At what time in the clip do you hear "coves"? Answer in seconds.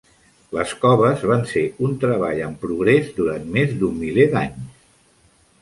0.85-1.25